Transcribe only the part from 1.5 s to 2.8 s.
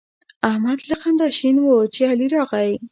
وو چې علي راغی.